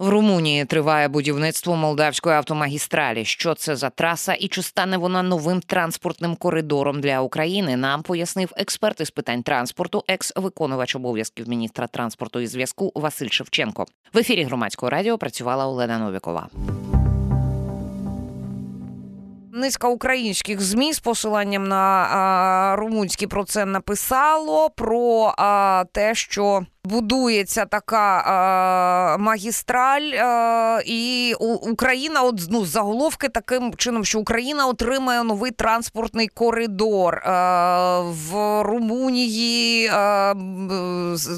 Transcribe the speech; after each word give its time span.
В 0.00 0.08
Румунії 0.08 0.64
триває 0.64 1.08
будівництво 1.08 1.76
молдавської 1.76 2.36
автомагістралі. 2.36 3.24
Що 3.24 3.54
це 3.54 3.76
за 3.76 3.90
траса 3.90 4.34
і 4.34 4.48
чи 4.48 4.62
стане 4.62 4.96
вона 4.96 5.22
новим 5.22 5.60
транспортним 5.60 6.36
коридором 6.36 7.00
для 7.00 7.20
України? 7.20 7.76
Нам 7.76 8.02
пояснив 8.02 8.52
експерт 8.56 9.00
із 9.00 9.10
питань 9.10 9.42
транспорту, 9.42 10.04
екс-виконувач 10.08 10.96
обов'язків 10.96 11.48
міністра 11.48 11.86
транспорту 11.86 12.40
і 12.40 12.46
зв'язку 12.46 12.92
Василь 12.94 13.28
Шевченко. 13.28 13.86
В 14.12 14.18
ефірі 14.18 14.44
громадського 14.44 14.90
радіо 14.90 15.18
працювала 15.18 15.66
Олена 15.66 15.98
Новікова. 15.98 16.48
Низка 19.52 19.88
українських 19.88 20.60
змі 20.60 20.92
з 20.92 21.00
посиланням 21.00 21.68
на 21.68 21.76
а, 21.76 22.76
румунські 22.76 23.26
про 23.26 23.44
це 23.44 23.64
написало 23.64 24.70
про 24.70 25.34
а, 25.38 25.84
те, 25.92 26.14
що 26.14 26.62
будується 26.84 27.64
така 27.64 28.22
а, 28.26 29.16
магістраль, 29.18 30.12
а, 30.20 30.80
і 30.86 31.34
Україна, 31.40 32.22
от 32.22 32.40
ну 32.50 32.66
заголовки 32.66 33.28
таким 33.28 33.74
чином, 33.74 34.04
що 34.04 34.20
Україна 34.20 34.66
отримає 34.66 35.22
новий 35.22 35.50
транспортний 35.50 36.28
коридор 36.28 37.14
а, 37.14 38.00
в 38.00 38.62
Румунії. 38.62 39.90
А, 39.92 40.34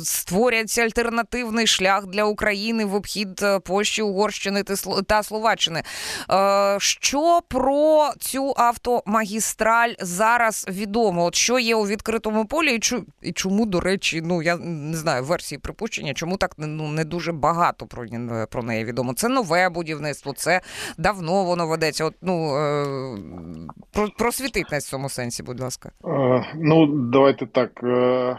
створяться 0.05 0.83
альтернативний 0.83 1.67
шлях 1.67 2.07
для 2.07 2.25
України 2.25 2.85
в 2.85 2.95
обхід 2.95 3.45
Польщі, 3.65 4.03
Угорщини 4.03 4.63
та 5.07 5.23
Словаччини. 5.23 5.83
А, 6.29 6.77
що 6.81 7.41
про 7.49 8.11
цю 8.21 8.55
автомагістраль 8.57 9.93
зараз 10.01 10.67
відомо? 10.69 11.25
От 11.25 11.35
що 11.35 11.59
є 11.59 11.75
у 11.75 11.87
відкритому 11.87 12.45
полі, 12.45 12.81
і 13.23 13.33
чому, 13.33 13.67
до 13.67 13.81
речі, 13.81 14.23
ну 14.25 14.43
я 14.43 14.57
не 14.57 14.97
знаю 14.97 15.25
версії 15.33 15.59
припущення, 15.59 16.15
чому 16.15 16.37
так 16.37 16.55
ну 16.59 16.89
не 16.89 17.05
дуже 17.05 17.33
багато 17.33 17.87
про 17.87 18.07
про 18.51 18.63
неї 18.63 18.85
відомо? 18.85 19.15
Це 19.15 19.29
нове 19.29 19.69
будівництво, 19.69 20.33
це 20.33 20.61
давно 20.99 21.45
воно 21.45 21.67
ведеться. 21.67 22.05
От 22.05 22.15
ну 22.23 22.57
е, 22.57 24.09
просвітить 24.19 24.73
нас 24.73 24.87
в 24.87 24.91
цьому 24.91 25.09
сенсі, 25.09 25.43
будь 25.43 25.61
ласка. 25.61 25.91
Е, 26.05 26.45
ну 26.55 26.87
давайте 26.87 27.47
так. 27.47 27.81
Е, 27.83 28.37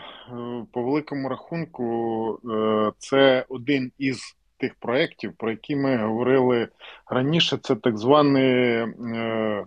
по 0.71 0.83
великому 0.83 1.29
рахунку, 1.29 2.39
е, 2.51 2.91
це 2.97 3.45
один 3.49 3.91
із 3.97 4.35
тих 4.57 4.75
проєктів, 4.79 5.33
про 5.37 5.51
які 5.51 5.75
ми 5.75 5.97
говорили 5.97 6.67
раніше, 7.09 7.57
це 7.61 7.75
так 7.75 7.97
звані 7.97 8.39
е, 8.39 9.65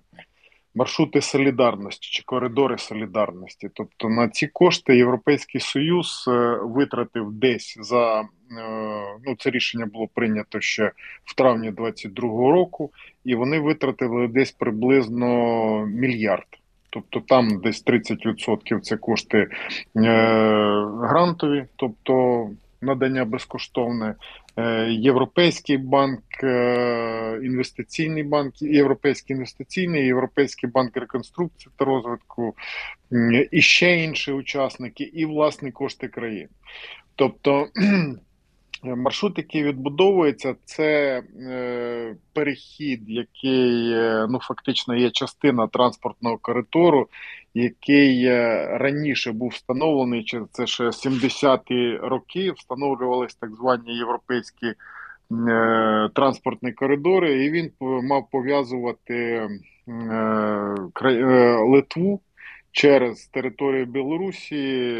маршрути 0.76 1.20
солідарності 1.20 2.08
чи 2.10 2.22
коридори 2.26 2.78
солідарності. 2.78 3.70
Тобто 3.74 4.08
на 4.08 4.28
ці 4.28 4.46
кошти 4.46 4.96
Європейський 4.96 5.60
Союз 5.60 6.24
е, 6.28 6.58
витратив 6.62 7.32
десь 7.32 7.78
за 7.80 8.20
е, 8.20 8.24
ну 9.26 9.36
це 9.38 9.50
рішення 9.50 9.86
було 9.86 10.08
прийнято 10.14 10.60
ще 10.60 10.92
в 11.24 11.34
травні 11.34 11.70
2022 11.70 12.52
року, 12.52 12.90
і 13.24 13.34
вони 13.34 13.60
витратили 13.60 14.28
десь 14.28 14.52
приблизно 14.52 15.86
мільярд. 15.86 16.46
Тобто 16.90 17.20
там 17.20 17.60
десь 17.60 17.84
30% 17.84 18.80
це 18.80 18.96
кошти 18.96 19.38
е, 19.38 19.48
грантові, 21.02 21.64
тобто 21.76 22.46
надання 22.80 23.24
безкоштовне, 23.24 24.14
Е, 24.58 24.90
Європейський 24.90 25.76
банк, 25.76 26.22
е, 26.42 27.40
інвестиційний 27.42 28.22
банк, 28.22 28.62
Європейський 28.62 29.36
інвестиційний, 29.36 30.06
Європейський 30.06 30.70
банк 30.70 30.96
реконструкції 30.96 31.72
та 31.76 31.84
розвитку, 31.84 32.54
і 33.50 33.62
ще 33.62 34.04
інші 34.04 34.32
учасники, 34.32 35.04
і 35.04 35.26
власні 35.26 35.72
кошти 35.72 36.08
країн. 36.08 36.48
Тобто 37.16 37.66
маршрут, 38.82 39.38
який 39.38 39.62
відбудовується, 39.62 40.54
це 40.64 41.22
е, 41.40 42.16
перехід, 42.32 43.02
який 43.06 43.94
ну 44.28 44.38
фактично 44.42 44.96
є 44.96 45.10
частина 45.10 45.66
транспортного 45.66 46.38
коридору, 46.38 47.08
який 47.56 48.24
е, 48.24 48.66
раніше 48.78 49.32
був 49.32 49.48
встановлений, 49.48 50.26
це 50.52 50.66
ще 50.66 50.84
70-ті 50.84 51.96
роки, 51.96 52.52
встановлювалися 52.52 53.36
так 53.40 53.50
звані 53.50 53.96
європейські 53.96 54.66
е, 54.66 54.74
транспортні 56.14 56.72
коридори, 56.72 57.44
і 57.44 57.50
він 57.50 57.70
мав 57.80 58.30
пов'язувати 58.30 59.14
е, 59.14 59.48
Литву. 61.68 62.20
Через 62.72 63.26
територію 63.26 63.86
Білорусі, 63.86 64.94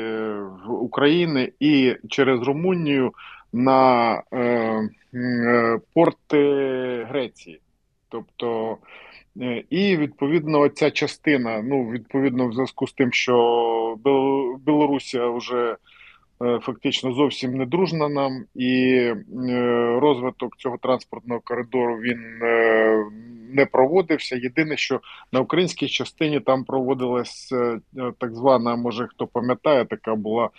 України 0.69 1.53
і 1.61 1.97
через 2.09 2.43
Румунію 2.43 3.13
на 3.53 4.23
порти 5.95 6.39
Греції. 7.09 7.61
Тобто 8.09 8.79
і 9.71 9.97
відповідно 9.97 10.69
ця 10.69 10.91
частина, 10.91 11.63
ну 11.63 11.91
відповідно, 11.91 12.49
в 12.49 12.53
зв'язку 12.53 12.87
з 12.87 12.93
тим, 12.93 13.13
що 13.13 13.97
Білорусія 14.67 15.31
вже 15.31 15.77
е, 16.43 16.59
фактично 16.63 17.13
зовсім 17.13 17.57
не 17.57 17.67
дружна 17.67 18.09
нам, 18.09 18.45
і 18.55 18.85
е, 18.93 19.17
розвиток 20.01 20.57
цього 20.57 20.79
транспортного 20.79 21.41
коридору 21.45 21.97
він 21.97 22.19
не 23.55 23.67
проводився. 23.67 24.37
Єдине, 24.37 24.77
що 24.77 25.01
на 25.33 25.41
українській 25.41 25.89
частині 25.89 26.41
там 26.41 26.65
проводилась 26.65 27.55
так 28.19 28.35
звана, 28.35 28.77
може 28.77 29.07
хто 29.07 29.27
пам'ятає, 29.27 29.85
така 29.85 30.15
була 30.15 30.51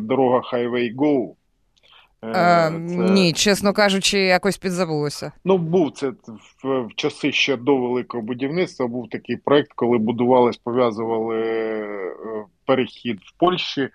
дорога 0.00 0.38
Highway 0.52 0.94
Go. 0.94 1.32
Е, 2.24 2.32
це... 2.32 2.70
Ні, 3.10 3.32
чесно 3.32 3.72
кажучи, 3.72 4.18
якось 4.18 4.58
підзабулося. 4.58 5.32
Ну, 5.44 5.58
був 5.58 5.90
це 5.90 6.08
в, 6.08 6.82
в 6.82 6.88
часи 6.96 7.32
ще 7.32 7.56
до 7.56 7.76
великого 7.76 8.22
будівництва. 8.22 8.86
Був 8.86 9.08
такий 9.10 9.36
проект, 9.36 9.72
коли 9.74 9.98
будувались, 9.98 10.56
пов'язували 10.56 11.40
е, 11.40 12.14
перехід 12.66 13.20
в 13.20 13.38
Польщі 13.38 13.88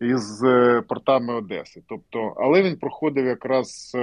із 0.00 0.44
е, 0.44 0.82
портами 0.88 1.34
Одеси. 1.34 1.82
Тобто, 1.88 2.34
але 2.36 2.62
він 2.62 2.76
проходив 2.76 3.26
якраз. 3.26 3.96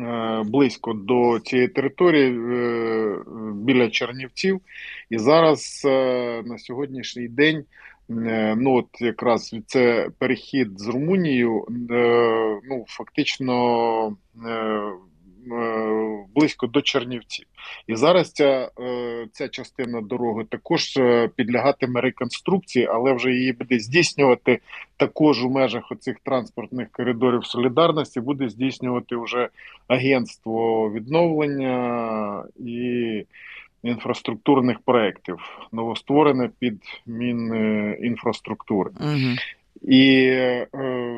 Е, 0.00 0.42
Близько 0.46 0.92
до 0.92 1.40
цієї 1.40 1.68
території 1.68 2.30
біля 3.54 3.90
Чернівців, 3.90 4.60
і 5.10 5.18
зараз 5.18 5.82
на 6.44 6.58
сьогоднішній 6.58 7.28
день 7.28 7.64
Е, 8.10 8.54
ну 8.58 8.74
от 8.74 8.88
якраз 9.00 9.54
це 9.66 10.08
перехід 10.18 10.80
з 10.80 10.88
Румунією, 10.88 11.66
е, 11.90 12.60
ну 12.68 12.84
фактично 12.88 14.16
е, 14.46 14.82
близько 16.34 16.66
до 16.66 16.82
Чернівців. 16.82 17.46
І 17.86 17.96
зараз 17.96 18.32
ця 18.32 18.70
ця 19.32 19.48
частина 19.48 20.00
дороги 20.00 20.44
також 20.44 20.98
підлягатиме 21.36 22.00
реконструкції, 22.00 22.86
але 22.86 23.12
вже 23.12 23.30
її 23.30 23.52
буде 23.52 23.78
здійснювати 23.78 24.60
також 24.96 25.44
у 25.44 25.50
межах 25.50 25.92
оцих 25.92 26.16
транспортних 26.24 26.88
коридорів 26.92 27.46
солідарності, 27.46 28.20
буде 28.20 28.48
здійснювати 28.48 29.16
вже 29.16 29.48
агентство 29.88 30.90
відновлення 30.90 32.44
і 32.58 33.24
інфраструктурних 33.82 34.78
проєктів, 34.78 35.38
новостворене 35.72 36.50
під 36.58 36.82
Мінінфраструктури. 37.06 38.90
Угу. 39.00 39.36
І 39.82 40.26
е, 40.26 40.66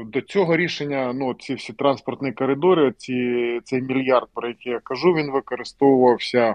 до 0.07 0.21
цього 0.21 0.57
рішення 0.57 1.13
ну 1.13 1.35
ці 1.35 1.55
всі 1.55 1.73
транспортні 1.73 2.33
коридори, 2.33 2.93
ці 2.99 3.61
цей 3.65 3.83
мільярд, 3.83 4.29
про 4.35 4.49
який 4.49 4.73
я 4.73 4.79
кажу, 4.79 5.13
він 5.13 5.31
використовувався 5.31 6.55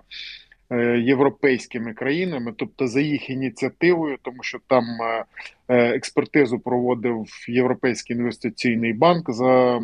е, 0.72 1.00
європейськими 1.00 1.94
країнами, 1.94 2.53
тобто 2.58 2.88
за 2.88 3.02
їх 3.02 3.30
ініціативою, 3.30 4.18
тому 4.22 4.44
що 4.44 4.59
там 4.68 4.84
е, 4.84 5.25
е 5.68 5.96
експертизу 5.96 6.59
проводив 6.59 7.25
Європейський 7.47 8.16
інвестиційний 8.16 8.94
банк 8.94 9.31
за. 9.31 9.81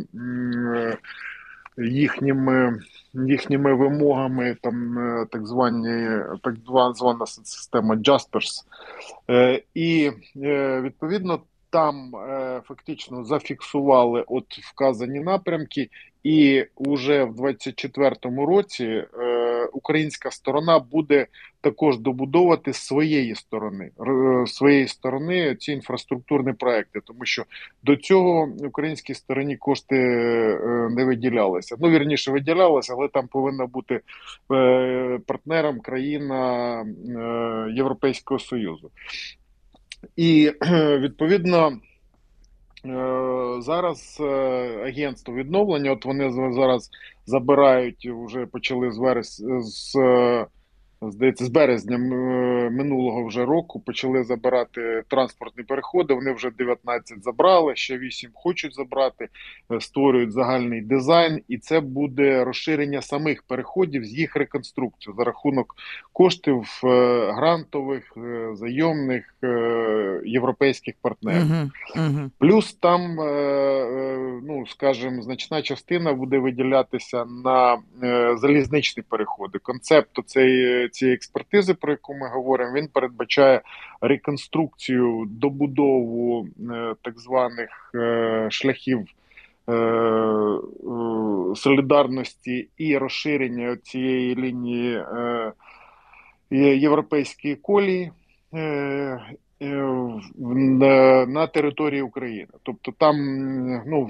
Їхніми 1.78 2.80
їхніми 3.14 3.74
вимогами, 3.74 4.58
там 4.62 4.98
так 5.32 5.48
звані 5.48 6.08
так 6.44 6.56
звана 6.96 7.26
система 7.26 7.96
Jaspers. 7.96 8.64
І 9.74 10.12
відповідно 10.82 11.40
там 11.74 12.12
фактично 12.68 13.26
зафіксували 13.26 14.24
от 14.28 14.58
вказані 14.58 15.20
напрямки, 15.20 15.90
і 16.24 16.66
вже 16.78 17.24
в 17.24 17.42
24-му 17.42 18.46
році 18.46 19.04
українська 19.74 20.32
сторона 20.32 20.80
буде 20.80 21.28
також 21.62 22.00
добудовувати 22.00 22.74
з 22.74 22.78
своєї 22.78 23.36
сторони 23.36 23.92
своєї 24.46 24.88
сторони 24.88 25.56
ці 25.56 25.72
інфраструктурні 25.72 26.54
проекти, 26.54 27.00
тому 27.06 27.26
що 27.26 27.44
до 27.84 27.96
цього 27.96 28.50
українській 28.60 29.14
стороні 29.14 29.58
кошти 29.58 29.96
е, 29.96 30.90
не 30.90 31.06
виділялися. 31.06 31.76
Ну 31.80 31.90
вірніше 31.90 32.32
виділялися, 32.32 32.94
але 32.98 33.08
там 33.08 33.28
повинна 33.28 33.66
бути 33.66 34.02
е, 34.52 35.20
партнером 35.28 35.80
країна 35.80 36.82
е, 36.82 37.74
Європейського 37.76 38.40
союзу, 38.40 38.92
і 40.16 40.52
відповідно. 41.00 41.78
Зараз 43.60 44.18
агентство 44.86 45.34
відновлення, 45.34 45.92
от 45.92 46.06
вони 46.06 46.54
зараз 46.54 46.90
забирають, 47.26 48.10
вже 48.26 48.46
почали 48.46 48.92
з 48.92 48.98
вересня 48.98 49.62
з 49.62 49.96
здається, 51.12 51.46
з 51.46 51.50
березня 51.50 51.98
минулого 52.70 53.28
вже 53.28 53.46
року 53.46 53.80
почали 53.80 54.24
забирати 54.24 55.04
транспортні 55.08 55.64
переходи. 55.64 56.14
Вони 56.14 56.34
вже 56.34 56.52
19 56.52 57.24
забрали, 57.24 57.76
ще 57.76 57.98
8 57.98 58.30
хочуть 58.34 58.76
забрати, 58.76 59.28
е, 59.72 59.82
створюють 59.82 60.32
загальний 60.32 60.82
дизайн, 60.82 61.42
і 61.48 61.58
це 61.58 61.80
буде 61.80 62.44
розширення 62.44 63.02
самих 63.02 63.44
переходів 63.44 64.06
з 64.06 64.18
їх 64.18 64.36
реконструкцією 64.36 65.18
за 65.18 65.24
рахунок 65.24 65.76
коштів 66.14 66.82
е, 66.84 66.88
грантових, 67.32 68.14
е, 68.18 68.50
зайомних 68.54 69.36
європейських 70.26 70.96
партнерів. 71.02 71.42
-huh. 71.42 71.70
Uh. 71.96 72.30
Плюс 72.40 72.74
там, 72.74 73.16
ну 74.48 74.64
скажімо, 74.68 75.22
значна 75.22 75.62
частина 75.62 76.14
буде 76.14 76.38
виділятися 76.38 77.26
на 77.26 77.78
залізничні 78.36 79.04
переходи. 79.10 79.60
Концепт 79.60 80.10
цей 80.26 80.90
цієї 80.94 81.16
експертизи, 81.16 81.74
про 81.74 81.92
яку 81.92 82.14
ми 82.14 82.30
говоримо, 82.30 82.74
він 82.74 82.88
передбачає 82.88 83.62
реконструкцію, 84.02 85.26
добудову 85.28 86.48
е, 86.72 86.96
так 87.02 87.20
званих 87.20 87.92
е, 87.96 88.48
шляхів. 88.52 89.06
Е, 89.70 90.60
солідарності 91.56 92.68
і 92.78 92.98
розширення 92.98 93.78
цієї 93.84 94.36
лінії 94.36 95.04
європейської 96.52 97.56
колії 97.56 98.12
на 101.28 101.48
території 101.48 102.02
України, 102.02 102.48
тобто 102.64 102.92
там 102.98 103.16
ну 103.88 104.10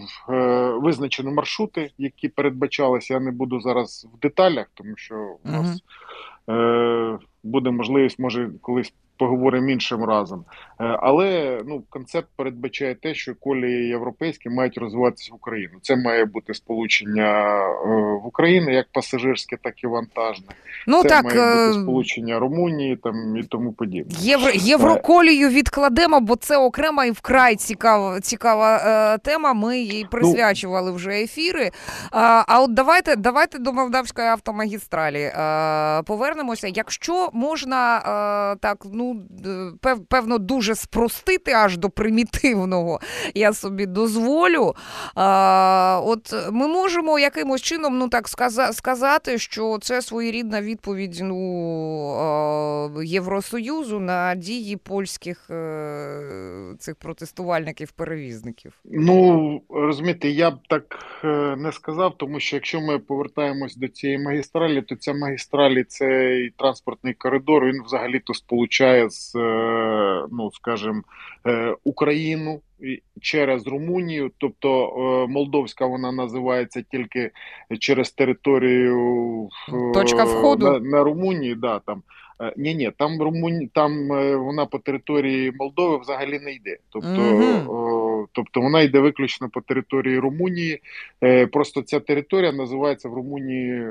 визначені 0.81 1.31
маршрути, 1.31 1.91
які 1.97 2.27
передбачалися. 2.29 3.13
Я 3.13 3.19
не 3.19 3.31
буду 3.31 3.61
зараз 3.61 4.07
в 4.13 4.19
деталях, 4.19 4.67
тому 4.73 4.93
що 4.95 5.15
у 5.43 5.49
нас 5.49 5.83
буде 7.43 7.71
можливість, 7.71 8.19
може 8.19 8.49
колись 8.61 8.93
поговоримо 9.17 9.69
іншим 9.69 10.03
разом. 10.03 10.45
Е, 10.79 10.97
але 11.01 11.61
ну 11.67 11.83
концепт 11.89 12.27
передбачає 12.35 12.95
те, 12.95 13.13
що 13.13 13.35
колії 13.35 13.87
європейські 13.87 14.49
мають 14.49 14.77
розвиватися 14.77 15.29
в 15.31 15.35
Україну. 15.35 15.73
Це 15.81 15.95
має 15.95 16.25
бути 16.25 16.53
сполучення 16.53 17.57
е, 17.59 17.87
в 18.23 18.27
Україні 18.27 18.73
як 18.73 18.85
пасажирське, 18.91 19.57
так 19.63 19.83
і 19.83 19.87
вантажне. 19.87 20.47
Ну 20.87 21.01
Це 21.01 21.09
так 21.09 21.23
має 21.23 21.67
бути 21.67 21.81
сполучення 21.81 22.39
Румунії 22.39 22.95
там 22.95 23.37
і 23.37 23.43
тому 23.43 23.73
подібне. 23.73 24.15
Євро 24.19 24.51
євроколію 24.53 25.49
відкладемо, 25.49 26.19
бо 26.19 26.35
це 26.35 26.57
окрема 26.57 27.05
і 27.05 27.11
вкрай 27.11 27.55
цікава 27.55 28.19
цікава 28.19 28.77
е, 28.77 29.17
тема. 29.17 29.53
Ми 29.53 29.79
їй 29.79 30.03
ну, 30.03 30.09
присвячували 30.09 30.91
вже 30.91 31.11
ефіри. 31.11 31.71
А 32.11 32.43
а 32.47 32.61
от 32.61 32.73
давайте 32.73 33.15
давайте 33.15 33.59
до 33.59 33.73
Молдавської 33.73 34.27
автомагістралі 34.27 35.21
е, 35.21 36.01
повернемося. 36.03 36.67
Якщо 36.67 37.29
можна 37.33 37.97
е, 37.97 38.57
так, 38.61 38.77
ну 38.93 39.02
певно, 40.09 40.37
дуже 40.37 40.75
спростити 40.75 41.51
аж 41.51 41.77
до 41.77 41.89
примітивного, 41.89 42.99
я 43.33 43.53
собі 43.53 43.85
дозволю. 43.85 44.75
А, 45.15 46.01
От 46.05 46.33
ми 46.51 46.67
можемо 46.67 47.19
якимось 47.19 47.61
чином 47.61 47.97
ну 47.97 48.09
так 48.09 48.27
сказати, 48.71 49.37
що 49.37 49.77
це 49.81 50.01
своєрідна 50.01 50.61
відповідь 50.61 51.19
ну, 51.23 52.91
Євросоюзу 53.03 53.99
на 53.99 54.35
дії 54.35 54.77
польських 54.77 55.49
е, 55.49 56.75
цих 56.79 56.95
протестувальників-перевізників. 56.95 58.73
Ну 58.85 59.61
розумієте, 59.69 60.29
я 60.29 60.51
б 60.51 60.55
так 60.69 60.83
е, 61.23 61.55
не 61.57 61.71
сказав, 61.71 62.17
тому 62.17 62.39
що 62.39 62.55
якщо 62.55 62.81
ми 62.81 62.99
повертаємось 62.99 63.75
до 63.75 63.87
цієї 63.87 64.19
магістралі, 64.19 64.81
то 64.81 64.95
ця 64.95 65.13
магістралі 65.13 65.83
цей 65.83 66.49
транспортний 66.57 67.13
коридор 67.13 67.65
він 67.65 67.83
взагалі 67.85 68.19
то 68.19 68.33
сполучає 68.33 68.92
через, 68.93 69.09
з 69.09 69.33
ну 70.31 70.51
скажімо, 70.53 71.01
е, 71.47 71.75
Україну 71.83 72.61
через 73.21 73.67
Румунію, 73.67 74.31
тобто 74.37 74.87
е, 74.87 75.31
Молдовська 75.31 75.85
вона 75.85 76.11
називається 76.11 76.83
тільки 76.91 77.31
через 77.79 78.11
територію 78.11 79.49
Точка 79.93 80.23
входу 80.23 80.65
на, 80.65 80.79
на 80.79 81.03
Румунії. 81.03 81.55
Да, 81.55 81.79
там 81.79 82.03
ні, 82.57 82.75
ні, 82.75 82.91
там 82.97 83.21
Румунія, 83.21 83.69
там 83.73 84.07
вона 84.45 84.65
по 84.65 84.79
території 84.79 85.51
Молдови 85.59 85.97
взагалі 85.97 86.39
не 86.39 86.51
йде. 86.53 86.77
Тобто, 86.89 87.21
угу. 87.31 88.02
Тобто 88.31 88.61
вона 88.61 88.81
йде 88.81 88.99
виключно 88.99 89.49
по 89.49 89.61
території 89.61 90.19
Румунії. 90.19 90.81
Просто 91.51 91.81
ця 91.81 91.99
територія 91.99 92.51
називається 92.51 93.09
в 93.09 93.13
Румунії 93.13 93.85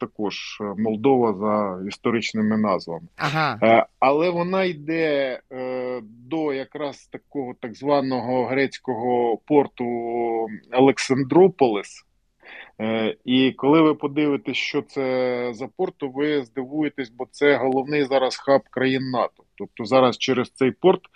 також 0.00 0.62
Молдова 0.78 1.34
за 1.34 1.88
історичними 1.88 2.58
назвами. 2.58 3.08
Ага. 3.16 3.86
Але 3.98 4.30
вона 4.30 4.64
йде 4.64 5.40
до 6.28 6.52
якраз 6.52 7.06
такого 7.06 7.54
так 7.60 7.74
званого 7.74 8.46
грецького 8.46 9.38
порту 9.46 9.84
Олександрополис. 10.72 12.04
Е, 12.80 13.16
і 13.24 13.52
коли 13.52 13.82
ви 13.82 13.94
подивитесь, 13.94 14.56
що 14.56 14.82
це 14.82 15.48
за 15.54 15.68
порт, 15.76 15.94
то 15.96 16.08
ви 16.08 16.44
здивуєтесь, 16.44 17.10
бо 17.10 17.26
це 17.30 17.56
головний 17.56 18.04
зараз 18.04 18.36
хаб 18.36 18.62
країн 18.70 19.10
НАТО. 19.10 19.42
Тобто 19.54 19.84
зараз 19.84 20.18
через 20.18 20.50
цей 20.50 20.70
порт 20.70 21.00
е, 21.00 21.08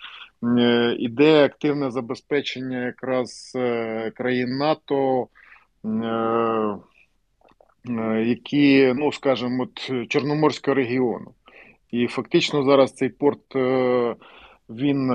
іде 0.99 1.45
активне 1.45 1.91
забезпечення 1.91 2.85
якраз 2.85 3.53
е, 3.55 4.11
країн 4.15 4.57
НАТО, 4.57 5.27
які, 8.25 8.93
ну 8.95 9.11
скажімо, 9.11 9.63
от 9.63 10.07
Чорноморського 10.09 10.75
регіону. 10.75 11.31
І 11.91 12.07
фактично 12.07 12.63
зараз 12.63 12.93
цей 12.93 13.09
порт 13.09 13.55
він 14.69 15.11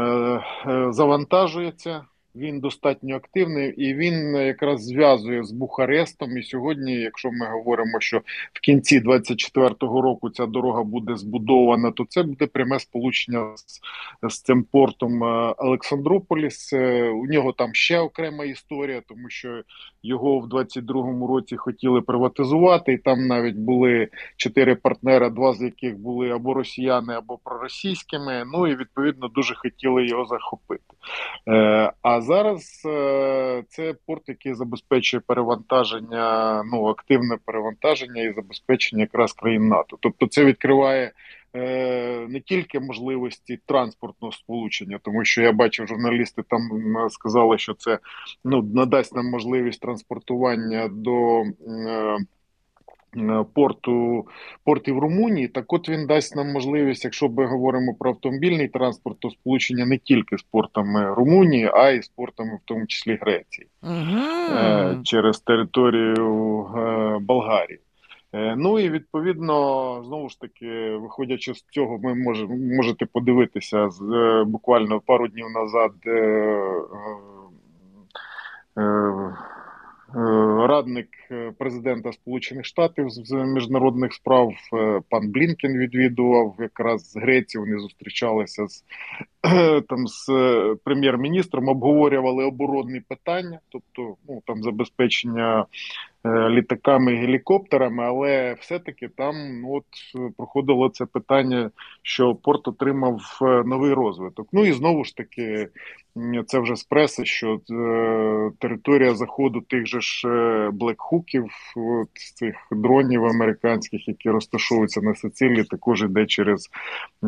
завантажується 0.92 2.04
він 2.38 2.61
достатньо 2.61 3.17
активний 3.17 3.70
і 3.70 3.94
він 3.94 4.37
якраз 4.37 4.85
зв'язує 4.85 5.44
з 5.44 5.52
Бухарестом. 5.52 6.38
І 6.38 6.43
сьогодні, 6.43 6.94
якщо 6.94 7.31
ми 7.32 7.46
говоримо, 7.46 8.00
що 8.00 8.19
в 8.52 8.61
кінці 8.61 9.00
24-го 9.00 10.00
року 10.02 10.31
ця 10.31 10.46
дорога 10.46 10.82
буде 10.82 11.17
збудована, 11.17 11.90
то 11.90 12.05
це 12.08 12.23
буде 12.23 12.46
пряме 12.46 12.81
сполучення 12.81 13.56
з, 13.56 13.81
з 14.31 14.43
цим 14.43 14.64
портом 14.64 15.25
е, 15.25 15.55
Олександрополіс. 15.58 16.73
Е, 16.73 17.08
у 17.08 17.26
нього 17.26 17.52
там 17.52 17.75
ще 17.75 17.99
окрема 17.99 18.44
історія, 18.44 19.02
тому 19.08 19.31
що 19.31 19.62
його 20.02 20.38
в 20.38 20.46
22-му 20.46 21.26
році 21.26 21.56
хотіли 21.56 22.00
приватизувати, 22.00 22.93
і 22.93 22.99
там 22.99 23.26
навіть 23.26 23.56
були 23.56 24.09
чотири 24.37 24.75
партнери, 24.75 25.30
два 25.30 25.52
з 25.52 25.62
яких 25.62 25.99
були 25.99 26.30
або 26.30 26.54
росіяни, 26.54 27.14
або 27.14 27.38
проросійськими. 27.45 28.45
Ну 28.52 28.66
і 28.66 28.76
відповідно 28.76 29.28
дуже 29.28 29.54
хотіли 29.54 30.07
його 30.07 30.25
захопити. 30.25 30.83
Е, 31.49 31.92
а 32.02 32.21
зараз 32.28 32.82
е, 32.87 33.64
це 33.68 33.94
порт, 34.06 34.23
який 34.28 34.54
забезпечує 34.54 35.20
перевантаження, 35.26 36.62
ну 36.73 36.87
активне 36.87 37.38
перевантаження 37.44 38.23
і 38.23 38.32
забезпечення 38.32 39.02
якраз 39.02 39.32
країн 39.32 39.68
НАТО. 39.68 39.97
Тобто, 40.00 40.26
це 40.26 40.44
відкриває. 40.44 41.12
Е, 41.56 42.26
не 42.28 42.40
тільки 42.40 42.80
можливості 42.80 43.58
транспортного 43.66 44.32
сполучення, 44.32 44.99
тому 45.02 45.25
що 45.25 45.42
я 45.42 45.52
бачив, 45.52 45.87
журналісти 45.87 46.42
там 46.49 46.61
сказали, 47.11 47.58
що 47.58 47.75
це 47.75 47.99
ну 48.44 48.62
надасть 48.62 49.14
нам 49.14 49.30
можливість 49.30 49.80
транспортування 49.80 50.88
до 50.88 51.40
е, 51.42 52.18
порту 53.54 54.26
портів 54.64 54.98
Румунії. 54.98 55.48
Так, 55.48 55.72
от 55.72 55.88
він 55.88 56.06
дасть 56.06 56.36
нам 56.36 56.52
можливість, 56.52 57.04
якщо 57.04 57.28
ми 57.28 57.46
говоримо 57.46 57.94
про 57.94 58.10
автомобільний 58.10 58.68
транспорт, 58.68 59.20
то 59.20 59.30
сполучення 59.30 59.86
не 59.86 59.98
тільки 59.98 60.38
з 60.38 60.42
портами 60.42 61.14
Румунії, 61.14 61.70
а 61.74 61.90
й 61.90 62.02
з 62.02 62.08
портами, 62.08 62.54
в 62.54 62.60
тому 62.64 62.86
числі 62.86 63.18
Греції, 63.20 63.66
uh 63.82 65.02
через 65.02 65.40
територію 65.40 66.66
е, 66.76 67.18
Болгарії. 67.20 67.78
Ну 68.32 68.78
і 68.78 68.90
відповідно, 68.90 69.54
знову 70.06 70.28
ж 70.28 70.40
таки, 70.40 70.90
виходячи 70.90 71.54
з 71.54 71.62
цього, 71.62 71.98
ми 71.98 72.14
можемо 72.14 72.56
можете 72.56 73.06
подивитися 73.06 73.90
з 73.90 74.02
буквально 74.46 75.00
пару 75.00 75.28
днів 75.28 75.46
назад. 75.54 75.92
Е, 76.06 76.72
радник 80.14 81.08
е, 81.30 81.52
президента 81.58 82.12
Сполучених 82.12 82.64
Штатів 82.64 83.10
з 83.10 83.32
міжнародних 83.32 84.14
справ 84.14 84.52
е, 84.72 85.00
пан 85.08 85.30
Блінкен 85.30 85.78
відвідував 85.78 86.56
якраз 86.58 87.10
з 87.10 87.16
Греції. 87.16 87.60
Вони 87.60 87.78
зустрічалися 87.78 88.66
з 88.66 88.84
там 89.88 90.06
з 90.06 90.26
прем'єр-міністром, 90.84 91.68
обговорювали 91.68 92.44
оборонні 92.44 93.00
питання, 93.00 93.58
тобто 93.68 94.16
ну 94.28 94.42
там 94.46 94.62
забезпечення 94.62 95.66
літаками 96.49 97.12
і 97.12 97.16
гелікоптерами, 97.16 98.04
але 98.04 98.56
все-таки 98.61 99.08
там 99.08 99.35
ну, 99.61 99.75
от 99.75 99.85
проходило 100.37 100.88
це 100.88 101.06
питання, 101.06 101.70
що 102.02 102.35
порт 102.35 102.68
отримав 102.68 103.20
новий 103.66 103.92
розвиток. 103.92 104.49
Ну 104.52 104.64
і 104.64 104.73
знову 104.73 105.04
ж 105.04 105.16
таки, 105.16 105.68
це 106.47 106.58
вже 106.58 106.76
з 106.76 106.85
преси, 106.85 107.25
що 107.25 107.61
е, 107.70 108.50
територія 108.58 109.14
заходу 109.14 109.61
тих 109.61 109.87
же 109.87 110.00
ж 110.00 110.28
блекхуків, 110.73 111.44
от, 111.76 112.08
цих 112.35 112.54
дронів 112.70 113.25
американських, 113.25 114.08
які 114.08 114.30
розташовуються 114.30 115.00
на 115.00 115.14
Сицилії, 115.14 115.64
також 115.64 116.02
йде 116.02 116.26
через 116.26 116.66
е, 116.66 117.26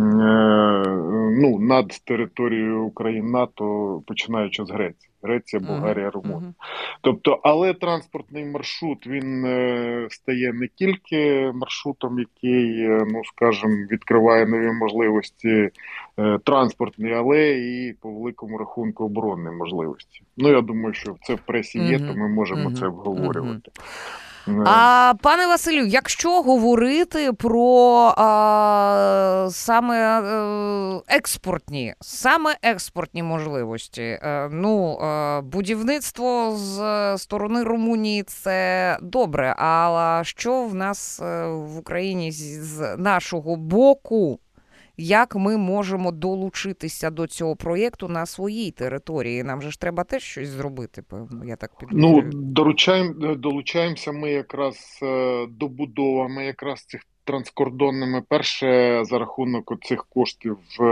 ну, 1.40 1.58
над 1.58 1.88
територією 2.04 2.82
України 2.82 3.30
НАТО, 3.30 4.02
починаючи 4.06 4.64
з 4.64 4.70
Греції. 4.70 5.09
Греція, 5.22 5.62
Болгарія, 5.62 6.10
Румунія. 6.10 6.52
Тобто, 7.00 7.40
але 7.42 7.74
транспортний 7.74 8.44
маршрут 8.44 9.06
він 9.06 9.44
е, 9.44 10.06
стає 10.10 10.52
не 10.52 10.68
тільки 10.68 11.52
маршрутом, 11.54 12.18
який, 12.18 12.82
е, 12.84 13.04
ну 13.12 13.24
скажімо, 13.24 13.86
відкриває 13.90 14.46
нові 14.46 14.72
можливості 14.72 15.70
е, 16.18 16.38
транспортні, 16.44 17.12
але 17.12 17.50
і 17.50 17.94
по 18.00 18.10
великому 18.10 18.58
рахунку 18.58 19.04
оборонні 19.04 19.50
можливості. 19.50 20.22
Ну 20.36 20.48
я 20.48 20.60
думаю, 20.60 20.94
що 20.94 21.16
це 21.22 21.34
в 21.34 21.40
пресі 21.40 21.78
є, 21.78 21.98
то 21.98 22.14
ми 22.14 22.28
можемо 22.28 22.72
це 22.72 22.86
обговорювати. 22.86 23.70
А 24.66 25.14
пане 25.22 25.46
Василю, 25.46 25.86
якщо 25.86 26.42
говорити 26.42 27.32
про 27.32 28.14
а, 28.16 29.48
саме 29.50 30.20
е, 30.20 31.00
експортні, 31.08 31.94
саме 32.00 32.56
експортні 32.62 33.22
можливості, 33.22 34.02
е, 34.02 34.48
ну 34.52 34.98
а, 35.00 35.40
будівництво 35.44 36.56
з 36.56 36.78
сторони 37.18 37.62
Румунії 37.62 38.22
це 38.22 38.98
добре. 39.02 39.54
А 39.58 40.20
що 40.24 40.62
в 40.62 40.74
нас 40.74 41.20
е, 41.20 41.46
в 41.46 41.78
Україні 41.78 42.32
з 42.32 42.96
нашого 42.96 43.56
боку? 43.56 44.38
Як 45.00 45.36
ми 45.36 45.56
можемо 45.56 46.12
долучитися 46.12 47.10
до 47.10 47.26
цього 47.26 47.56
проєкту 47.56 48.08
на 48.08 48.26
своїй 48.26 48.70
території. 48.70 49.42
Нам 49.42 49.62
же 49.62 49.70
ж 49.70 49.80
треба 49.80 50.04
теж 50.04 50.22
щось 50.22 50.48
зробити. 50.48 51.02
Я 51.44 51.56
так 51.56 51.78
підозрюю. 51.78 52.22
Ну 52.24 52.30
доручаємо 52.32 53.34
долучаємося. 53.34 54.12
Ми 54.12 54.30
якраз 54.30 55.00
е, 55.02 55.46
добудовами 55.46 56.44
якраз 56.44 56.84
цих 56.84 57.00
транскордонними. 57.24 58.22
Перше 58.28 59.00
за 59.04 59.18
рахунок 59.18 59.72
цих 59.82 60.04
коштів, 60.04 60.58
е, 60.80 60.84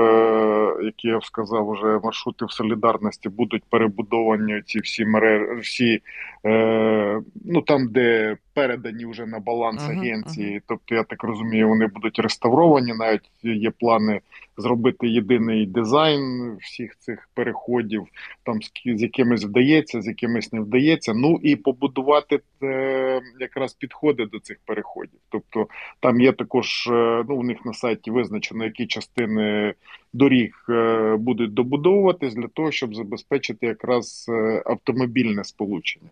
які 0.85 1.09
я 1.09 1.21
сказав, 1.21 1.71
вже 1.71 2.01
маршрути 2.05 2.45
в 2.45 2.53
солідарності 2.53 3.29
будуть 3.29 3.65
перебудовані. 3.71 4.63
Ці 4.67 4.79
всі 4.79 5.05
мережі, 5.05 5.61
всі 5.61 6.01
е, 6.47 7.21
ну 7.45 7.63
там, 7.63 7.89
де 7.89 8.37
передані 8.59 9.07
вже 9.07 9.27
на 9.27 9.39
баланс 9.39 9.83
uh 9.83 9.89
-huh, 9.89 9.99
агенції. 9.99 10.51
Uh 10.51 10.57
-huh. 10.57 10.63
Тобто, 10.67 10.95
я 10.95 11.03
так 11.03 11.25
розумію, 11.25 11.69
вони 11.69 11.87
будуть 11.87 12.19
реставровані. 12.19 12.95
Навіть 12.95 13.31
є 13.43 13.71
плани 13.71 14.21
зробити 14.57 15.09
єдиний 15.09 15.67
дизайн 15.67 16.57
всіх 16.61 16.97
цих 16.99 17.29
переходів, 17.35 18.07
там 18.43 18.63
з 18.63 19.03
якимись 19.03 19.45
вдається, 19.45 20.03
з 20.03 20.07
якимись 20.07 20.53
не 20.53 20.61
вдається. 20.61 21.15
Ну 21.15 21.41
і 21.43 21.57
побудувати 21.57 22.41
е, 22.63 23.21
якраз 23.41 23.75
підходи 23.75 24.27
до 24.27 24.39
цих 24.39 24.59
переходів. 24.65 25.21
Тобто 25.29 25.67
там 26.01 26.21
є 26.21 26.33
також 26.33 26.87
е, 26.87 27.25
ну 27.29 27.37
у 27.37 27.43
них 27.43 27.65
на 27.65 27.73
сайті 27.73 28.11
визначено, 28.11 28.65
які 28.65 28.87
частини 28.87 29.75
доріг 30.13 30.67
е, 30.69 31.17
будуть 31.17 31.55
добудовуватись 31.55 32.35
для 32.35 32.49
того, 32.49 32.71
щоб 32.71 32.95
забезпечити 32.95 33.67
якраз 33.67 34.27
е, 34.29 34.63
автомобільне 34.67 35.45
сполучення. 35.45 36.11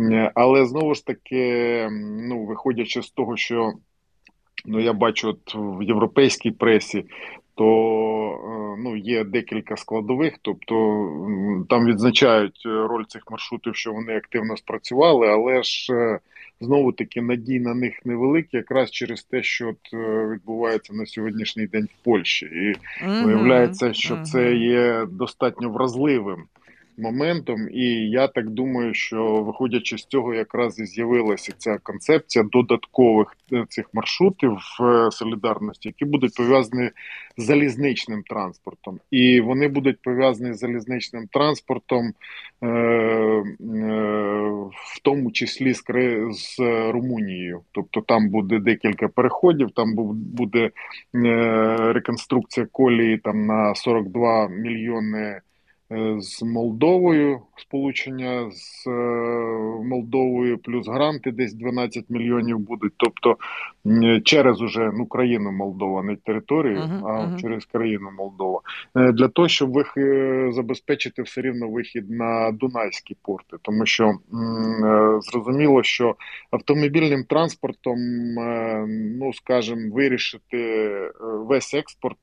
Е, 0.00 0.32
але 0.34 0.66
знову 0.66 0.94
ж 0.94 1.06
таки, 1.06 1.88
ну 2.30 2.44
виходячи 2.44 3.02
з 3.02 3.10
того, 3.10 3.36
що 3.36 3.72
ну 4.64 4.80
я 4.80 4.92
бачу 4.92 5.28
от 5.28 5.54
в 5.54 5.82
європейській 5.82 6.50
пресі, 6.50 7.04
то 7.54 7.66
е, 8.76 8.82
ну 8.82 8.96
є 8.96 9.24
декілька 9.24 9.76
складових, 9.76 10.34
тобто 10.42 10.74
там 11.68 11.86
відзначають 11.86 12.62
роль 12.64 13.04
цих 13.08 13.22
маршрутів, 13.30 13.76
що 13.76 13.92
вони 13.92 14.16
активно 14.16 14.56
спрацювали, 14.56 15.28
але 15.28 15.62
ж 15.62 15.94
е, 15.94 16.18
знову 16.60 16.92
таки 16.92 17.22
надій 17.22 17.60
на 17.60 17.74
них 17.74 18.06
невеликі, 18.06 18.56
якраз 18.56 18.90
через 18.90 19.24
те, 19.24 19.42
що 19.42 19.68
от 19.68 19.92
відбувається 20.32 20.94
на 20.94 21.06
сьогоднішній 21.06 21.66
день 21.66 21.84
в 21.84 22.04
Польщі, 22.04 22.46
і 22.46 22.74
виявляється, 23.24 23.92
що 23.92 24.22
це 24.22 24.54
є 24.54 25.06
достатньо 25.10 25.70
вразливим 25.70 26.44
моментом, 26.98 27.68
і 27.70 28.10
я 28.10 28.28
так 28.28 28.50
думаю, 28.50 28.94
що 28.94 29.42
виходячи 29.42 29.98
з 29.98 30.04
цього, 30.04 30.34
якраз 30.34 30.78
і 30.78 30.86
з'явилася 30.86 31.52
ця 31.58 31.78
концепція 31.78 32.44
додаткових 32.52 33.36
е, 33.52 33.66
цих 33.68 33.86
маршрутів 33.92 34.58
е, 34.80 35.10
солідарності, 35.10 35.88
які 35.88 36.04
будуть 36.04 36.34
пов'язані 36.34 36.90
з 37.36 37.44
залізничним 37.44 38.22
транспортом, 38.22 39.00
і 39.10 39.40
вони 39.40 39.68
будуть 39.68 40.02
пов'язані 40.02 40.54
з 40.54 40.58
залізничним 40.58 41.26
транспортом, 41.26 42.12
е, 42.62 42.66
е, 42.66 43.44
в 44.70 45.00
тому 45.02 45.30
числі 45.30 45.74
з, 45.74 45.82
з 46.30 46.58
Румунією. 46.90 47.60
Тобто 47.72 48.00
там 48.00 48.28
буде 48.28 48.58
декілька 48.58 49.08
переходів, 49.08 49.70
там 49.70 49.94
буде 50.14 50.70
е, 51.14 51.92
реконструкція 51.92 52.66
колії 52.72 53.18
там 53.18 53.46
на 53.46 53.74
42 53.74 54.48
мільйони. 54.48 55.40
Е, 55.92 56.16
з 56.20 56.42
Молдовою, 56.42 57.40
сполучення 57.56 58.50
з 58.50 58.86
е, 58.86 58.90
Молдовою, 59.84 60.58
плюс 60.58 60.88
гранти 60.88 61.32
десь 61.32 61.54
12 61.54 62.04
мільйонів 62.08 62.58
будуть. 62.58 62.92
Тобто 62.96 63.36
через 64.24 64.60
уже 64.60 64.90
ну 64.94 65.06
країну 65.06 65.52
Молдова, 65.52 66.02
не 66.02 66.16
територію, 66.16 66.78
uh 66.78 66.88
-huh, 66.88 67.08
а 67.08 67.12
uh 67.12 67.32
-huh. 67.32 67.40
через 67.40 67.64
країну 67.64 68.10
Молдова, 68.18 68.60
е, 68.96 69.12
для 69.12 69.28
того, 69.28 69.48
щоб 69.48 69.72
ви 69.72 69.84
забезпечити 70.52 71.22
все 71.22 71.40
рівно 71.40 71.68
вихід 71.68 72.10
на 72.10 72.50
Дунайські 72.52 73.16
порти, 73.22 73.56
тому 73.62 73.86
що 73.86 74.12
зрозуміло, 75.20 75.82
що 75.82 76.16
автомобільним 76.50 77.24
транспортом, 77.24 77.98
ну 79.18 79.32
скажімо, 79.32 79.94
вирішити 79.94 80.90
весь 81.20 81.74
експорт 81.74 82.18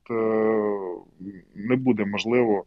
не 1.55 1.75
буде 1.75 2.05
можливо. 2.05 2.65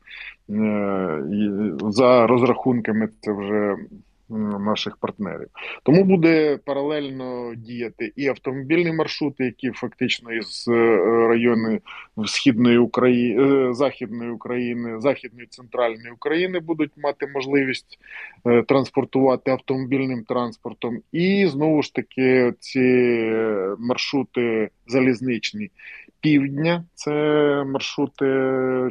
За 1.90 2.26
розрахунками 2.26 3.08
це 3.20 3.32
вже 3.32 3.76
наших 4.58 4.96
партнерів. 4.96 5.48
Тому 5.82 6.04
буде 6.04 6.58
паралельно 6.64 7.54
діяти 7.56 8.12
і 8.16 8.28
автомобільні 8.28 8.92
маршрути, 8.92 9.44
які 9.44 9.70
фактично 9.70 10.32
із 10.32 10.68
е, 10.68 10.96
району 11.28 11.78
східної 12.26 12.78
України, 12.78 13.70
е, 13.70 13.74
західної 13.74 14.30
України, 14.30 15.00
західної 15.00 15.46
центральної 15.46 16.10
України 16.10 16.60
будуть 16.60 16.90
мати 16.96 17.26
можливість 17.34 17.98
е, 18.46 18.62
транспортувати 18.62 19.50
автомобільним 19.50 20.24
транспортом, 20.24 20.98
і 21.12 21.46
знову 21.46 21.82
ж 21.82 21.94
таки 21.94 22.52
ці 22.60 22.80
маршрути 23.78 24.68
залізничні 24.86 25.70
півдня, 26.24 26.84
це 26.94 27.12
маршрути 27.66 28.24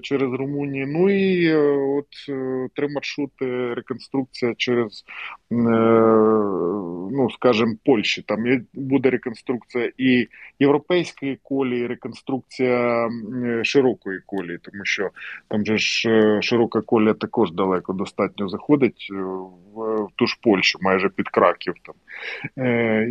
через 0.02 0.34
Румунію. 0.34 0.88
Ну 0.88 1.10
і 1.10 1.48
е, 1.48 1.58
от 1.98 2.08
е, 2.30 2.68
три 2.76 2.88
маршрути 2.88 3.74
реконструкція 3.74 4.54
через, 4.58 5.04
е, 5.52 5.56
ну 7.12 7.28
скажімо, 7.34 7.74
Польщі. 7.86 8.22
Там 8.22 8.40
буде 8.74 9.10
реконструкція 9.10 9.92
і 9.98 10.28
європейської 10.60 11.40
колії, 11.44 11.88
реконструкція 11.88 13.10
широкої 13.64 14.20
колії, 14.26 14.60
тому 14.62 14.86
що 14.86 15.10
там 15.48 15.66
же 15.66 15.78
ж 15.78 16.10
широка 16.42 16.82
колія 16.82 17.14
також 17.14 17.52
далеко 17.52 17.94
достатньо 17.94 18.50
заходить 18.50 19.08
в 19.76 20.08
ту 20.16 20.28
ж 20.28 20.40
Польщу, 20.42 20.80
майже 20.82 21.10
під 21.10 21.30
Краків. 21.30 21.74
Там. 21.86 21.96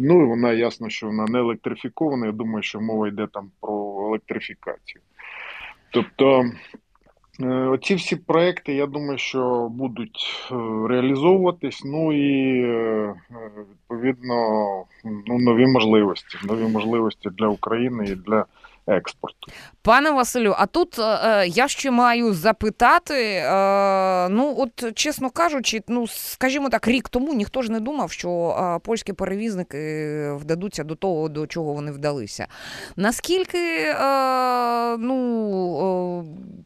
Ну 0.00 0.22
і 0.22 0.26
вона 0.26 0.52
ясно, 0.52 0.88
що 0.88 1.06
вона 1.06 1.24
не 1.24 1.38
електрифікована. 1.38 2.26
Я 2.26 2.32
думаю, 2.32 2.62
що 2.62 2.80
мова 2.80 3.08
йде 3.08 3.26
там 3.32 3.50
про 3.60 3.81
електрифікацію. 4.12 5.02
Тобто 5.90 6.44
е, 7.40 7.46
оці 7.46 7.94
всі 7.94 8.16
проекти, 8.16 8.74
я 8.74 8.86
думаю, 8.86 9.18
що 9.18 9.68
будуть 9.70 10.48
е, 10.52 10.54
реалізовуватись, 10.88 11.82
ну 11.84 12.12
і 12.12 12.62
е, 12.62 13.14
відповідно 13.58 14.34
ну, 15.04 15.38
нові 15.38 15.66
можливості, 15.66 16.38
нові 16.44 16.68
можливості 16.68 17.30
для 17.30 17.48
України 17.48 18.04
і 18.04 18.14
для 18.14 18.44
експорту. 18.86 19.52
Пане 19.82 20.10
Василю, 20.10 20.54
а 20.58 20.66
тут 20.66 20.98
е, 20.98 21.44
я 21.48 21.68
ще 21.68 21.90
маю 21.90 22.34
запитати. 22.34 23.14
Е, 23.14 24.28
ну, 24.28 24.54
от 24.58 24.94
чесно 24.94 25.30
кажучи, 25.30 25.82
ну 25.88 26.06
скажімо 26.06 26.68
так, 26.68 26.88
рік 26.88 27.08
тому 27.08 27.34
ніхто 27.34 27.62
ж 27.62 27.72
не 27.72 27.80
думав, 27.80 28.12
що 28.12 28.56
е, 28.58 28.78
польські 28.78 29.12
перевізники 29.12 30.32
вдадуться 30.32 30.84
до 30.84 30.94
того, 30.94 31.28
до 31.28 31.46
чого 31.46 31.72
вони 31.72 31.92
вдалися. 31.92 32.46
Наскільки 32.96 33.58
е, 33.78 34.96
ну. 34.96 36.24
Е, 36.38 36.62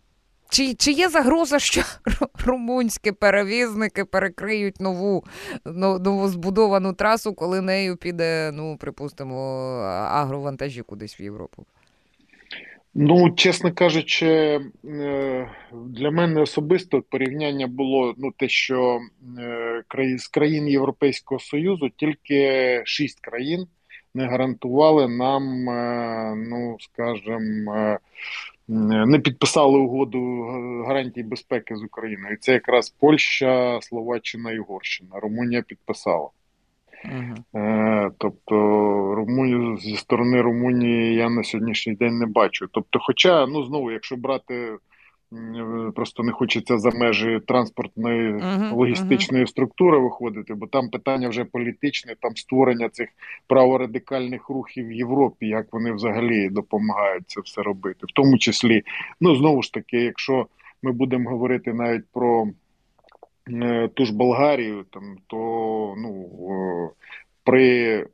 Чи 0.48 0.74
чи 0.74 0.92
є 0.92 1.08
загроза, 1.08 1.58
що 1.58 1.82
румунські 2.46 3.12
перевізники 3.12 4.04
перекриють 4.04 4.80
нову 4.80 5.24
новозбудовану 6.00 6.92
трасу, 6.92 7.34
коли 7.34 7.60
нею 7.60 7.96
піде, 7.96 8.50
ну 8.54 8.76
припустимо, 8.76 9.36
агровантажі 10.10 10.82
кудись 10.82 11.20
в 11.20 11.22
Європу? 11.22 11.66
Ну, 12.98 13.30
чесно 13.30 13.74
кажучи, 13.74 14.26
е, 14.26 15.50
для 15.72 16.10
мене 16.10 16.40
особисто 16.40 17.02
порівняння 17.02 17.66
було 17.66 18.14
ну 18.18 18.32
те, 18.38 18.48
що 18.48 19.00
е, 19.98 20.18
з 20.18 20.28
країн 20.28 20.68
Європейського 20.68 21.38
Союзу 21.38 21.88
тільки 21.96 22.82
шість 22.84 23.20
країн 23.20 23.66
не 24.14 24.26
гарантували 24.26 25.08
нам, 25.08 25.68
е, 25.68 26.34
ну 26.36 26.76
скажімо, 26.80 27.98
не 29.06 29.18
підписали 29.18 29.78
угоду 29.78 30.42
гарантій 30.86 31.22
безпеки 31.22 31.76
з 31.76 31.82
Україною. 31.82 32.36
Це 32.40 32.52
якраз 32.52 32.90
Польща, 32.90 33.78
Словаччина 33.82 34.60
Угорщина. 34.60 35.10
Румунія 35.12 35.62
підписала. 35.62 36.28
Е, 37.56 38.10
тобто 38.18 38.54
Румунію 39.14 39.76
зі 39.76 39.96
сторони 39.96 40.42
Румунії 40.42 41.14
я 41.14 41.30
на 41.30 41.44
сьогоднішній 41.44 41.94
день 41.94 42.18
не 42.18 42.26
бачу. 42.26 42.66
Тобто, 42.72 42.98
хоча, 43.02 43.46
ну 43.46 43.64
знову, 43.64 43.90
якщо 43.90 44.16
брати. 44.16 44.76
Просто 45.94 46.22
не 46.22 46.32
хочеться 46.32 46.78
за 46.78 46.90
межі 46.90 47.40
транспортної 47.46 48.32
uh-huh, 48.32 48.74
логістичної 48.74 49.44
uh-huh. 49.44 49.48
структури 49.48 49.98
виходити, 49.98 50.54
бо 50.54 50.66
там 50.66 50.88
питання 50.88 51.28
вже 51.28 51.44
політичне, 51.44 52.14
там 52.20 52.36
створення 52.36 52.88
цих 52.88 53.08
праворадикальних 53.46 54.48
рухів 54.48 54.86
в 54.86 54.92
Європі, 54.92 55.46
як 55.46 55.66
вони 55.72 55.92
взагалі 55.92 56.48
допомагають 56.48 57.24
це 57.26 57.40
все 57.40 57.62
робити, 57.62 57.98
в 58.02 58.12
тому 58.14 58.38
числі, 58.38 58.82
ну 59.20 59.36
знову 59.36 59.62
ж 59.62 59.72
таки, 59.72 59.96
якщо 59.96 60.46
ми 60.82 60.92
будемо 60.92 61.30
говорити 61.30 61.72
навіть 61.72 62.04
про 62.12 62.46
Е, 63.52 63.88
ту 63.94 64.04
ж 64.04 64.14
Болгарію, 64.14 64.84
там 64.90 65.16
то 65.26 65.36
ну 65.96 66.92
при 67.44 67.98
е, 67.98 68.06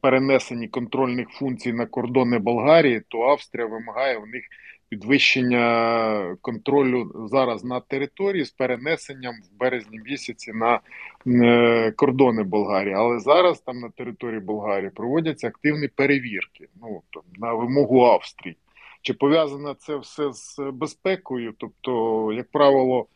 перенесенні 0.00 0.68
контрольних 0.68 1.28
функцій 1.28 1.72
на 1.72 1.86
кордони 1.86 2.38
Болгарії, 2.38 3.02
то 3.08 3.20
Австрія 3.22 3.66
вимагає 3.66 4.18
в 4.18 4.26
них 4.26 4.44
підвищення 4.88 6.36
контролю 6.40 7.26
зараз 7.30 7.64
на 7.64 7.80
території 7.80 8.44
з 8.44 8.50
перенесенням 8.50 9.34
в 9.34 9.58
березні 9.58 10.00
місяці 10.04 10.52
на 10.52 10.80
е, 11.26 11.92
кордони 11.96 12.42
Болгарії. 12.42 12.94
Але 12.94 13.18
зараз 13.18 13.60
там 13.60 13.78
на 13.80 13.88
території 13.88 14.40
Болгарії 14.40 14.90
проводяться 14.90 15.48
активні 15.48 15.88
перевірки. 15.88 16.68
Ну 16.80 17.02
там 17.10 17.22
на 17.38 17.54
вимогу 17.54 18.04
Австрії. 18.04 18.56
Чи 19.02 19.14
пов'язане 19.14 19.74
це 19.78 19.96
все 19.96 20.32
з 20.32 20.58
безпекою? 20.72 21.54
Тобто, 21.58 22.32
як 22.32 22.50
правило 22.50 23.06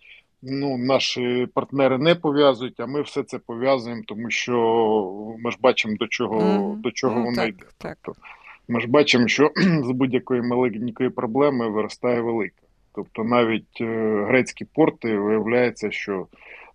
ну, 0.48 0.78
наші 0.78 1.48
партнери 1.54 1.98
не 1.98 2.14
пов'язують, 2.14 2.80
а 2.80 2.86
ми 2.86 3.02
все 3.02 3.22
це 3.22 3.38
пов'язуємо, 3.38 4.02
тому 4.06 4.30
що 4.30 5.36
ми 5.38 5.50
ж 5.50 5.58
бачимо, 5.60 5.96
до 5.98 6.06
чого 6.06 6.40
mm. 6.40 6.76
до 6.76 6.90
чого 6.90 7.20
mm, 7.20 7.24
воно 7.24 7.36
так, 7.36 7.48
йде. 7.48 7.64
Так. 7.78 7.98
Тобто, 8.02 8.22
ми 8.68 8.80
ж 8.80 8.88
бачимо, 8.88 9.28
що 9.28 9.50
з 9.84 9.90
будь-якої 9.90 10.42
маленької 10.42 11.10
проблеми 11.10 11.68
виростає 11.68 12.20
велика. 12.20 12.62
Тобто 12.94 13.24
навіть 13.24 13.80
е, 13.80 14.24
грецькі 14.28 14.64
порти 14.64 15.18
виявляється, 15.18 15.90
що 15.90 16.26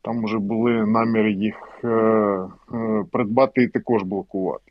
там 0.01 0.25
вже 0.25 0.37
були 0.37 0.85
наміри 0.85 1.31
їх 1.31 1.55
е, 1.83 1.87
е, 1.87 2.47
придбати 3.11 3.63
і 3.63 3.67
також 3.67 4.03
блокувати. 4.03 4.70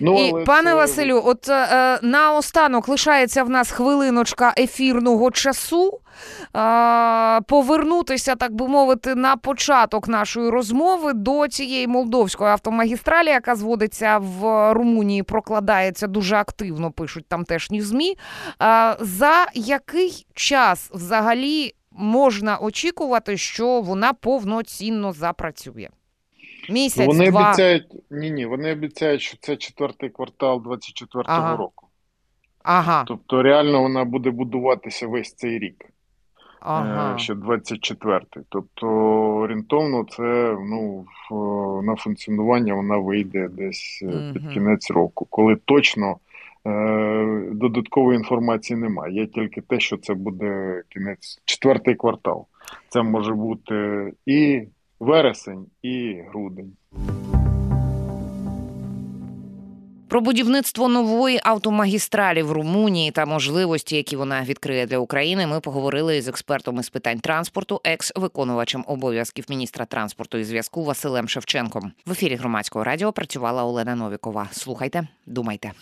Ну, 0.00 0.40
І, 0.40 0.44
Пане 0.44 0.70
це... 0.70 0.74
Василю, 0.74 1.22
от 1.24 1.48
е, 1.48 1.98
наостанок 2.02 2.88
лишається 2.88 3.42
в 3.42 3.50
нас 3.50 3.70
хвилиночка 3.70 4.54
ефірного 4.58 5.30
часу. 5.30 6.00
Е, 6.56 7.40
повернутися, 7.40 8.34
так 8.34 8.54
би 8.54 8.68
мовити, 8.68 9.14
на 9.14 9.36
початок 9.36 10.08
нашої 10.08 10.50
розмови 10.50 11.12
до 11.12 11.48
цієї 11.48 11.86
молдовської 11.86 12.50
автомагістралі, 12.50 13.28
яка 13.28 13.56
зводиться 13.56 14.18
в 14.18 14.72
Румунії, 14.72 15.22
прокладається 15.22 16.06
дуже 16.06 16.36
активно, 16.36 16.90
пишуть 16.90 17.28
тамтешні 17.28 17.82
ЗМІ. 17.82 18.16
Е, 18.62 18.96
за 19.00 19.46
який 19.54 20.26
час 20.34 20.90
взагалі 20.94 21.72
можна 21.92 22.58
очікувати, 22.58 23.36
що 23.36 23.80
вона 23.80 24.12
повноцінно 24.12 25.12
запрацює? 25.12 25.88
Місяць, 26.68 27.06
Вони 27.06 27.30
два. 27.30 27.48
обіцяють 27.48 27.86
ні, 28.10 28.30
ні, 28.30 28.46
вони 28.46 28.72
обіцяють, 28.72 29.20
що 29.20 29.36
це 29.40 29.56
четвертий 29.56 30.10
квартал 30.10 30.56
24-го 30.58 31.22
ага. 31.26 31.56
року. 31.56 31.88
Ага. 32.62 33.04
Тобто, 33.06 33.42
реально 33.42 33.82
вона 33.82 34.04
буде 34.04 34.30
будуватися 34.30 35.06
весь 35.06 35.34
цей 35.34 35.58
рік. 35.58 35.84
Ага. 36.64 37.14
Е, 37.14 37.18
ще 37.18 37.34
24-й. 37.34 38.42
Тобто 38.48 38.86
орієнтовно, 39.36 40.04
це 40.08 40.56
ну 40.70 41.04
на 41.82 41.96
функціонування 41.96 42.74
вона 42.74 42.96
вийде 42.96 43.48
десь 43.48 44.02
угу. 44.06 44.32
під 44.34 44.48
кінець 44.48 44.90
року, 44.90 45.26
коли 45.30 45.56
точно 45.64 46.16
е, 46.66 47.48
додаткової 47.52 48.18
інформації 48.18 48.78
немає. 48.78 49.14
Є 49.14 49.26
тільки 49.26 49.60
те, 49.60 49.80
що 49.80 49.96
це 49.96 50.14
буде 50.14 50.82
кінець 50.88 51.42
четвертий 51.44 51.94
квартал. 51.94 52.46
Це 52.88 53.02
може 53.02 53.34
бути 53.34 54.12
і 54.26 54.62
вересень 55.04 55.66
і 55.82 56.22
грудень. 56.28 56.72
Про 60.08 60.20
будівництво 60.20 60.88
нової 60.88 61.40
автомагістралі 61.44 62.42
в 62.42 62.52
Румунії 62.52 63.10
та 63.10 63.26
можливості, 63.26 63.96
які 63.96 64.16
вона 64.16 64.42
відкриє 64.42 64.86
для 64.86 64.98
України, 64.98 65.46
ми 65.46 65.60
поговорили 65.60 66.22
з 66.22 66.28
експертом 66.28 66.80
із 66.80 66.88
питань 66.88 67.20
транспорту, 67.20 67.80
екс-виконувачем 67.84 68.84
обов'язків 68.86 69.44
міністра 69.48 69.84
транспорту 69.84 70.38
і 70.38 70.44
зв'язку 70.44 70.84
Василем 70.84 71.28
Шевченком. 71.28 71.92
В 72.06 72.12
ефірі 72.12 72.34
громадського 72.34 72.84
радіо 72.84 73.12
працювала 73.12 73.64
Олена 73.64 73.94
Новікова. 73.94 74.48
Слухайте, 74.52 75.08
думайте. 75.26 75.72